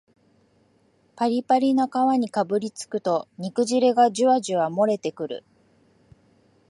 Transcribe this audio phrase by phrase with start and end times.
[1.15, 5.43] パリパリの皮にかぶりつくと肉汁がジュワジュワもれてくる